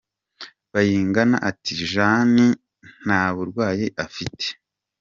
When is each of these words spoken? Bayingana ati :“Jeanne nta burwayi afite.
Bayingana 0.73 1.37
ati 1.49 1.71
:“Jeanne 1.91 2.47
nta 3.05 3.21
burwayi 3.35 3.85
afite. 4.05 4.45